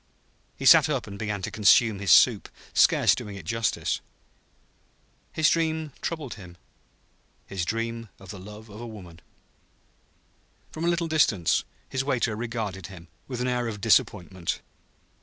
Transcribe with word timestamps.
He 0.57 0.65
sat 0.65 0.89
up 0.89 1.05
and 1.05 1.19
began 1.19 1.43
to 1.43 1.51
consume 1.51 1.99
his 1.99 2.11
soup, 2.11 2.49
scarce 2.73 3.13
doing 3.13 3.35
it 3.35 3.45
justice. 3.45 4.01
His 5.31 5.47
dream 5.47 5.91
troubled 6.01 6.33
him 6.33 6.57
his 7.45 7.65
dream 7.65 8.09
of 8.17 8.29
the 8.31 8.39
love 8.39 8.67
of 8.67 8.79
woman. 8.89 9.21
From 10.71 10.85
a 10.85 10.89
little 10.89 11.07
distance 11.07 11.65
his 11.87 12.03
waiter 12.03 12.35
regarded 12.35 12.87
him, 12.87 13.09
with 13.27 13.41
an 13.41 13.47
air 13.47 13.67
of 13.67 13.79
disappointment. 13.79 14.61